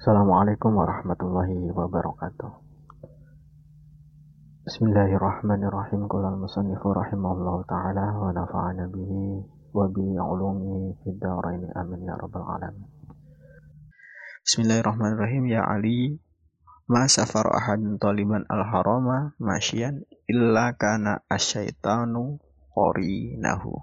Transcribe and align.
Assalamualaikum 0.00 0.80
warahmatullahi 0.80 1.76
wabarakatuh. 1.76 2.48
Bismillahirrahmanirrahim. 4.64 6.08
Qala 6.08 6.32
al-musannifu 6.32 6.88
rahimahullahu 6.88 7.68
taala 7.68 8.08
wa 8.16 8.32
nafa'ana 8.32 8.88
bihi 8.88 9.44
wa 9.76 9.84
bi 9.92 10.16
ulumihi 10.16 10.96
fid 11.04 11.20
dharain 11.20 11.68
amin 11.76 12.08
ya 12.08 12.16
rabbal 12.16 12.48
alamin. 12.48 12.88
Bismillahirrahmanirrahim 14.48 15.52
ya 15.52 15.68
Ali 15.68 16.16
ma 16.88 17.04
safar 17.04 17.52
ahadun 17.52 18.00
taliban 18.00 18.48
al-harama 18.48 19.36
masyian 19.36 20.08
illa 20.24 20.80
kana 20.80 21.28
asyaitanu 21.28 22.40
qarinahu. 22.72 23.76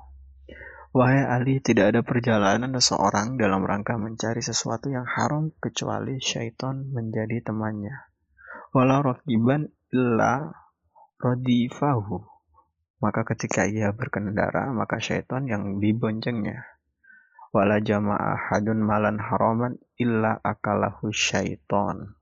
Wahai 0.98 1.30
Ali, 1.30 1.62
tidak 1.62 1.94
ada 1.94 2.02
perjalanan 2.02 2.74
seseorang 2.74 3.38
dalam 3.38 3.62
rangka 3.62 4.02
mencari 4.02 4.42
sesuatu 4.42 4.90
yang 4.90 5.06
haram 5.06 5.54
kecuali 5.62 6.18
syaitan 6.18 6.90
menjadi 6.90 7.46
temannya. 7.46 7.94
Walau 8.74 9.14
rakiban 9.14 9.70
illa 9.94 10.50
rodifahu. 11.22 12.18
Maka 12.98 13.30
ketika 13.30 13.70
ia 13.70 13.94
berkendara, 13.94 14.74
maka 14.74 14.98
syaitan 14.98 15.46
yang 15.46 15.78
diboncengnya. 15.78 16.66
Wala 17.54 17.78
jama'a 17.78 18.50
hadun 18.50 18.82
malan 18.82 19.22
haraman 19.22 19.78
illa 20.02 20.42
akalahu 20.42 21.14
syaitan. 21.14 22.18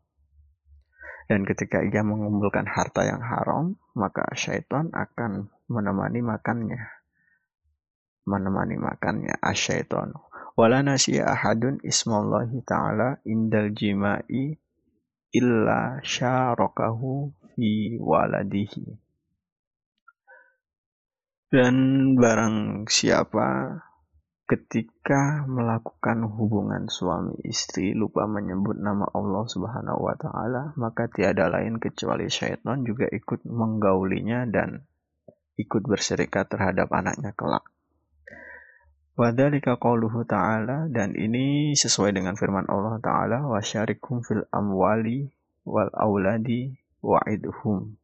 Dan 1.32 1.48
ketika 1.48 1.80
ia 1.80 2.04
mengumpulkan 2.04 2.68
harta 2.68 3.08
yang 3.08 3.24
haram, 3.24 3.80
maka 3.96 4.28
syaitan 4.36 4.92
akan 4.92 5.48
menemani 5.72 6.20
makannya. 6.20 6.95
Menemani 8.26 8.78
makannya 8.82 9.38
asyaitan. 9.42 10.14
Wala 10.58 10.82
nasiya 10.82 11.30
ahadun 11.30 11.78
ismallahi 11.86 12.64
ta'ala 12.66 13.22
indal 13.28 13.70
jima'i 13.76 14.58
illa 15.36 16.00
syarakahu 16.02 17.30
fi 17.54 18.00
waladihi. 18.02 18.98
Dan 21.52 21.76
barang 22.18 22.90
siapa 22.90 23.80
ketika 24.46 25.46
melakukan 25.50 26.26
hubungan 26.30 26.86
suami 26.86 27.34
istri 27.46 27.98
lupa 27.98 28.30
menyebut 28.30 28.78
nama 28.78 29.10
Allah 29.10 29.44
Subhanahu 29.50 30.06
wa 30.06 30.16
taala, 30.18 30.74
maka 30.78 31.10
tiada 31.10 31.50
lain 31.50 31.82
kecuali 31.82 32.30
syaitan 32.30 32.86
juga 32.86 33.10
ikut 33.10 33.46
menggaulinya 33.46 34.46
dan 34.50 34.86
ikut 35.58 35.84
berserikat 35.88 36.52
terhadap 36.52 36.92
anaknya 36.94 37.34
kelak. 37.34 37.66
Wadhalika 39.16 39.80
qauluhu 39.80 40.28
ta'ala 40.28 40.92
dan 40.92 41.16
ini 41.16 41.72
sesuai 41.72 42.12
dengan 42.12 42.36
firman 42.36 42.68
Allah 42.68 43.00
ta'ala 43.00 43.48
wasyarikum 43.48 44.20
fil 44.20 44.44
amwali 44.52 45.32
wal 45.64 45.88
auladi 45.96 46.76
wa'idhum 47.00 47.96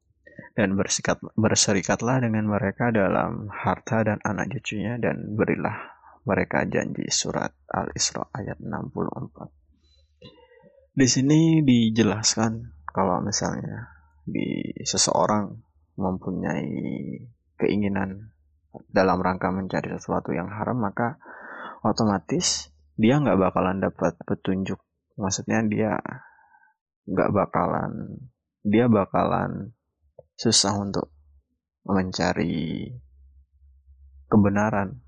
dan 0.56 0.80
bersikat, 0.80 1.20
berserikatlah 1.36 2.23
dengan 2.23 2.48
mereka 2.48 2.95
dalam 2.95 3.52
harta 3.52 4.08
dan 4.08 4.23
anak 4.23 4.56
cucunya 4.56 4.95
dan 5.03 5.36
berilah 5.36 6.00
mereka 6.23 6.64
janji 6.64 7.03
surat 7.12 7.52
Al-Isra 7.68 8.31
ayat 8.31 8.64
64. 8.64 10.96
Di 10.96 11.08
sini 11.12 11.59
dijelaskan 11.59 12.88
kalau 12.88 13.20
misalnya 13.20 13.92
di 14.23 14.64
seseorang 14.88 15.59
mempunyai 16.00 16.72
keinginan 17.59 18.31
dalam 18.91 19.19
rangka 19.19 19.52
mencari 19.52 19.91
sesuatu 19.91 20.31
yang 20.31 20.47
haram 20.47 20.80
maka 20.80 21.19
otomatis 21.83 22.72
dia 22.95 23.17
nggak 23.19 23.39
bakalan 23.39 23.81
dapat 23.81 24.13
petunjuk. 24.23 24.80
Maksudnya 25.19 25.66
dia 25.67 25.97
nggak 27.09 27.30
bakalan 27.33 28.22
dia 28.61 28.86
bakalan 28.86 29.73
susah 30.38 30.78
untuk 30.78 31.09
mencari 31.86 32.94
kebenaran. 34.29 35.01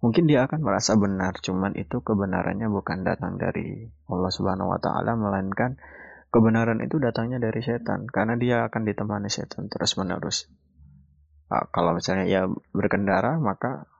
Mungkin 0.00 0.24
dia 0.24 0.48
akan 0.48 0.64
merasa 0.64 0.96
benar 0.96 1.36
cuman 1.44 1.76
itu 1.76 2.00
kebenarannya 2.00 2.72
bukan 2.72 3.04
datang 3.04 3.36
dari 3.36 3.84
Allah 4.08 4.32
Subhanahu 4.32 4.72
wa 4.72 4.80
taala 4.80 5.12
melainkan 5.12 5.76
kebenaran 6.32 6.80
itu 6.80 6.96
datangnya 6.96 7.36
dari 7.36 7.60
setan 7.60 8.08
karena 8.08 8.38
dia 8.40 8.64
akan 8.64 8.86
ditemani 8.86 9.28
setan 9.28 9.68
terus 9.68 9.92
nah, 11.50 11.66
kalau 11.74 11.92
misalnya 11.98 12.24
ia 12.30 12.42
berkendara 12.70 13.36
maka 13.42 13.90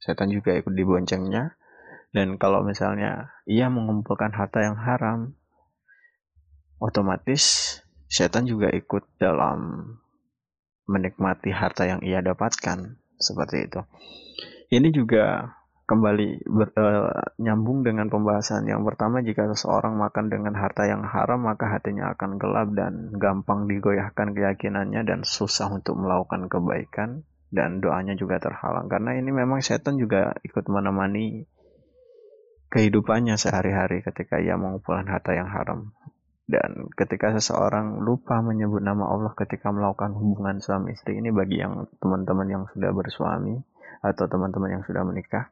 setan 0.00 0.30
juga 0.30 0.54
ikut 0.54 0.72
diboncengnya. 0.72 1.58
Dan 2.14 2.40
kalau 2.40 2.64
misalnya 2.64 3.34
ia 3.44 3.68
mengumpulkan 3.68 4.32
harta 4.32 4.64
yang 4.64 4.78
haram 4.78 5.36
otomatis 6.80 7.76
setan 8.08 8.48
juga 8.48 8.72
ikut 8.72 9.04
dalam 9.20 9.90
menikmati 10.86 11.50
harta 11.52 11.84
yang 11.84 12.00
ia 12.00 12.22
dapatkan. 12.22 12.96
Seperti 13.16 13.68
itu. 13.68 13.80
Ini 14.70 14.88
juga 14.92 15.56
kembali 15.86 16.42
ber, 16.50 16.74
uh, 16.74 17.30
nyambung 17.38 17.86
dengan 17.86 18.10
pembahasan 18.10 18.66
yang 18.66 18.82
pertama 18.82 19.22
jika 19.22 19.46
seseorang 19.54 19.94
makan 19.94 20.26
dengan 20.26 20.58
harta 20.58 20.90
yang 20.90 21.06
haram 21.06 21.46
maka 21.46 21.70
hatinya 21.70 22.10
akan 22.18 22.42
gelap 22.42 22.74
dan 22.74 23.14
gampang 23.14 23.70
digoyahkan 23.70 24.34
keyakinannya 24.34 25.06
dan 25.06 25.22
susah 25.22 25.70
untuk 25.70 25.94
melakukan 25.94 26.50
kebaikan 26.50 27.22
dan 27.54 27.78
doanya 27.78 28.18
juga 28.18 28.42
terhalang. 28.42 28.90
Karena 28.90 29.14
ini 29.14 29.30
memang 29.30 29.62
setan 29.62 29.96
juga 29.96 30.34
ikut 30.42 30.66
menemani 30.66 31.46
kehidupannya 32.68 33.38
sehari-hari 33.38 34.02
ketika 34.02 34.42
ia 34.42 34.58
mengumpulkan 34.58 35.06
harta 35.06 35.32
yang 35.38 35.46
haram. 35.46 35.94
Dan 36.46 36.90
ketika 36.94 37.34
seseorang 37.34 38.02
lupa 38.02 38.38
menyebut 38.38 38.78
nama 38.78 39.10
Allah 39.10 39.34
ketika 39.34 39.74
melakukan 39.74 40.14
hubungan 40.14 40.62
suami 40.62 40.94
istri 40.94 41.18
ini 41.18 41.34
bagi 41.34 41.58
yang 41.58 41.90
teman-teman 41.98 42.46
yang 42.46 42.64
sudah 42.70 42.94
bersuami 42.94 43.58
atau 43.98 44.30
teman-teman 44.30 44.78
yang 44.78 44.82
sudah 44.86 45.02
menikah 45.02 45.50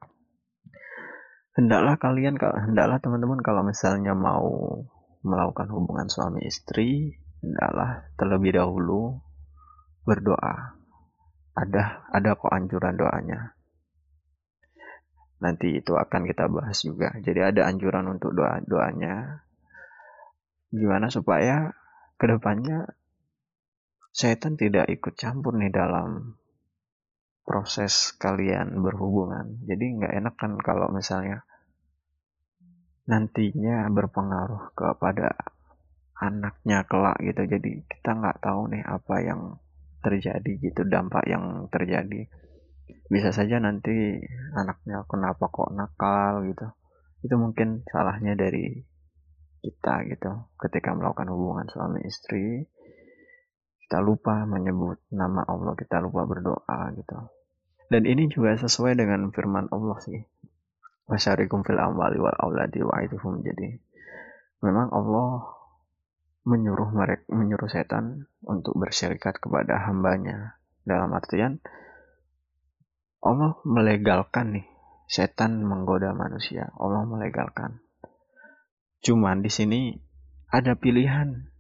hendaklah 1.55 1.95
kalian 1.99 2.35
hendaklah 2.39 2.99
teman-teman 2.99 3.41
kalau 3.43 3.63
misalnya 3.63 4.13
mau 4.15 4.83
melakukan 5.25 5.71
hubungan 5.73 6.11
suami 6.11 6.45
istri 6.45 7.17
hendaklah 7.41 8.09
terlebih 8.19 8.59
dahulu 8.59 9.19
berdoa. 10.05 10.77
Ada 11.55 12.11
ada 12.11 12.31
kok 12.35 12.51
anjuran 12.51 12.99
doanya. 12.99 13.55
Nanti 15.39 15.79
itu 15.79 15.95
akan 15.95 16.23
kita 16.27 16.51
bahas 16.51 16.83
juga. 16.83 17.15
Jadi 17.21 17.41
ada 17.41 17.71
anjuran 17.71 18.11
untuk 18.11 18.35
doa 18.35 18.59
doanya. 18.65 19.47
Gimana 20.75 21.07
supaya 21.13 21.71
ke 22.19 22.27
depannya 22.27 22.91
setan 24.11 24.59
tidak 24.59 24.91
ikut 24.91 25.15
campur 25.15 25.55
nih 25.55 25.71
dalam 25.71 26.39
proses 27.45 28.17
kalian 28.17 28.81
berhubungan. 28.81 29.61
Jadi 29.69 29.85
nggak 30.01 30.15
enak 30.17 30.35
kan 30.41 30.57
kalau 30.59 30.89
misalnya 30.91 31.45
nantinya 33.05 33.85
berpengaruh 33.93 34.73
kepada 34.73 35.37
anaknya 36.19 36.89
kelak 36.89 37.21
gitu. 37.21 37.45
Jadi 37.45 37.85
kita 37.85 38.17
nggak 38.17 38.41
tahu 38.41 38.73
nih 38.73 38.83
apa 38.83 39.17
yang 39.21 39.41
terjadi 40.01 40.53
gitu, 40.61 40.89
dampak 40.89 41.29
yang 41.29 41.69
terjadi. 41.69 42.29
Bisa 43.13 43.33
saja 43.33 43.61
nanti 43.61 44.21
anaknya 44.57 45.05
kenapa 45.05 45.53
kok 45.53 45.73
nakal 45.77 46.49
gitu. 46.49 46.67
Itu 47.25 47.37
mungkin 47.37 47.85
salahnya 47.89 48.37
dari 48.37 48.85
kita 49.65 50.05
gitu 50.13 50.33
ketika 50.61 50.93
melakukan 50.93 51.33
hubungan 51.33 51.65
suami 51.73 52.05
istri 52.05 52.69
kita 53.85 54.01
lupa 54.01 54.49
menyebut 54.49 54.97
nama 55.13 55.45
Allah, 55.45 55.77
kita 55.77 56.01
lupa 56.01 56.25
berdoa 56.25 56.89
gitu. 56.97 57.21
Dan 57.93 58.09
ini 58.09 58.33
juga 58.33 58.57
sesuai 58.57 58.97
dengan 58.97 59.29
firman 59.29 59.69
Allah 59.69 60.01
sih. 60.01 60.25
Wasyarikum 61.05 61.61
fil 61.69 61.77
amwali 61.77 62.17
wal 62.17 62.33
auladi 62.41 62.81
wa 62.81 62.97
idhum. 63.05 63.45
Jadi 63.45 63.77
memang 64.65 64.89
Allah 64.89 65.53
menyuruh 66.49 66.91
mereka 66.97 67.29
menyuruh 67.29 67.69
setan 67.69 68.25
untuk 68.41 68.73
bersyarikat 68.81 69.37
kepada 69.37 69.85
hambanya. 69.85 70.57
Dalam 70.85 71.13
artian 71.13 71.61
Allah 73.21 73.57
melegalkan 73.69 74.57
nih 74.57 74.67
setan 75.09 75.61
menggoda 75.61 76.17
manusia. 76.17 76.73
Allah 76.81 77.05
melegalkan. 77.05 77.85
Cuman 79.05 79.45
di 79.45 79.53
sini 79.53 79.93
ada 80.49 80.73
pilihan 80.73 81.53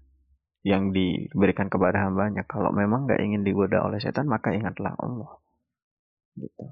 yang 0.65 0.97
diberikan 0.97 1.69
kepada 1.69 2.09
hambanya. 2.09 2.43
Kalau 2.49 2.73
memang 2.73 3.05
nggak 3.05 3.21
ingin 3.21 3.45
digoda 3.45 3.85
oleh 3.85 4.01
setan, 4.01 4.27
maka 4.27 4.51
ingatlah 4.57 4.97
Allah. 4.97 5.39
Gitu. 6.35 6.65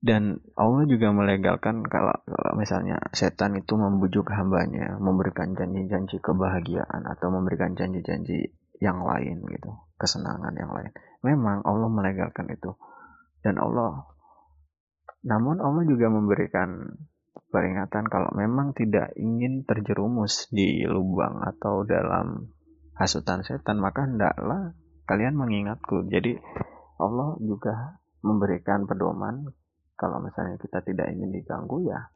Dan 0.00 0.40
Allah 0.56 0.88
juga 0.88 1.12
melegalkan 1.12 1.84
kalau, 1.84 2.16
kalau 2.24 2.52
misalnya 2.56 2.96
setan 3.12 3.60
itu 3.60 3.76
membujuk 3.76 4.24
hambanya, 4.32 4.96
memberikan 4.96 5.52
janji-janji 5.52 6.16
kebahagiaan 6.24 7.04
atau 7.04 7.28
memberikan 7.28 7.76
janji-janji 7.76 8.56
yang 8.80 9.04
lain 9.04 9.44
gitu, 9.44 9.70
kesenangan 10.00 10.56
yang 10.56 10.72
lain. 10.72 10.88
Memang 11.20 11.60
Allah 11.68 11.92
melegalkan 11.92 12.48
itu. 12.48 12.72
Dan 13.44 13.60
Allah 13.60 14.08
namun 15.20 15.60
Allah 15.60 15.84
juga 15.84 16.08
memberikan 16.08 16.96
peringatan 17.50 18.06
kalau 18.06 18.30
memang 18.32 18.72
tidak 18.72 19.10
ingin 19.18 19.66
terjerumus 19.66 20.46
di 20.54 20.86
lubang 20.86 21.42
atau 21.42 21.82
dalam 21.82 22.54
hasutan 22.94 23.42
setan 23.42 23.82
maka 23.82 24.06
hendaklah 24.06 24.74
kalian 25.04 25.34
mengingatku 25.34 26.06
jadi 26.06 26.38
Allah 27.02 27.34
juga 27.42 27.98
memberikan 28.22 28.86
pedoman 28.86 29.50
kalau 29.98 30.22
misalnya 30.22 30.56
kita 30.62 30.80
tidak 30.86 31.10
ingin 31.10 31.34
diganggu 31.34 31.90
ya 31.90 32.14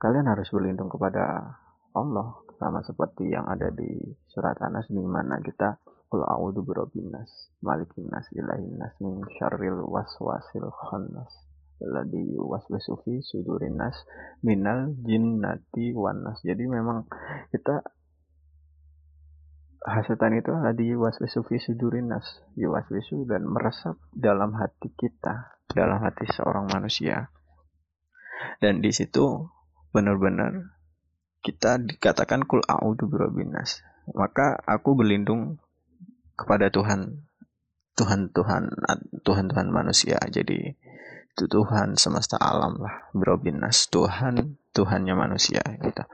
kalian 0.00 0.26
harus 0.26 0.48
berlindung 0.48 0.88
kepada 0.88 1.56
Allah 1.92 2.28
sama 2.56 2.80
seperti 2.80 3.28
yang 3.28 3.44
ada 3.44 3.68
di 3.72 4.00
surat 4.32 4.56
Anas 4.64 4.88
di 4.88 5.04
mana 5.04 5.36
kita 5.44 5.76
Qul 6.06 6.22
a'udzu 6.22 6.62
birabbin 6.62 7.10
nas, 7.10 7.50
malikin 7.58 8.06
nas, 8.06 8.30
min 9.02 9.26
syarril 9.34 9.82
waswasil 9.90 10.70
khannas. 10.70 11.34
Alladzi 11.76 12.20
yuwaswisu 12.32 12.96
fi 13.04 13.20
sudurin 13.20 13.76
nas 13.76 13.96
minal 14.40 14.96
jinnati 15.04 15.92
wan 15.92 16.24
nas. 16.24 16.40
Jadi 16.40 16.64
memang 16.64 17.04
kita 17.52 17.84
hasatan 19.86 20.42
itu 20.42 20.50
adalah 20.50 20.74
di 20.74 20.90
waswisu 20.96 21.46
fi 21.46 21.62
sudurin 21.62 22.10
nas, 22.10 22.42
yuwaswisu 22.58 23.28
dan 23.30 23.46
meresap 23.46 24.00
dalam 24.10 24.56
hati 24.58 24.90
kita, 24.98 25.62
dalam 25.70 26.02
hati 26.02 26.26
seorang 26.26 26.66
manusia. 26.66 27.30
Dan 28.58 28.82
di 28.82 28.90
situ 28.90 29.46
benar-benar 29.94 30.76
kita 31.40 31.78
dikatakan 31.78 32.42
kul 32.44 32.66
a'udzu 32.66 33.06
birabbinnas. 33.06 33.86
Maka 34.10 34.58
aku 34.66 34.98
berlindung 34.98 35.62
kepada 36.34 36.68
Tuhan 36.74 37.26
Tuhan 37.96 38.34
Tuhan 38.34 38.64
Tuhan 39.22 39.44
Tuhan 39.48 39.68
manusia. 39.70 40.18
Jadi 40.28 40.74
itu 41.36 41.52
Tuhan 41.52 42.00
semesta 42.00 42.40
alam 42.40 42.80
lah, 42.80 43.12
birabbinnas, 43.12 43.92
Tuhan 43.92 44.56
Tuhannya 44.72 45.12
manusia 45.12 45.60
gitu. 45.60 46.04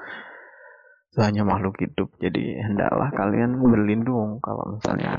Tuhannya 1.14 1.46
makhluk 1.46 1.78
hidup. 1.78 2.10
Jadi 2.18 2.58
hendaklah 2.58 3.14
kalian 3.14 3.54
berlindung 3.62 4.42
kalau 4.42 4.74
misalnya 4.74 5.14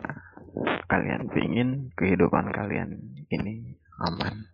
kalian 0.92 1.32
ingin 1.32 1.70
kehidupan 1.96 2.52
kalian 2.52 3.00
ini 3.32 3.80
aman. 4.04 4.52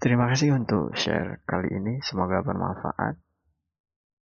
Terima 0.00 0.32
kasih 0.32 0.56
untuk 0.56 0.96
share 0.96 1.44
kali 1.44 1.76
ini. 1.76 2.00
Semoga 2.00 2.40
bermanfaat. 2.40 3.20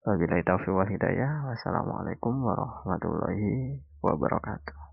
Wabillahi 0.08 0.48
taufiq 0.48 0.72
wal 0.72 0.88
hidayah. 0.88 1.52
Wassalamualaikum 1.52 2.32
warahmatullahi 2.32 3.84
wabarakatuh. 4.00 4.87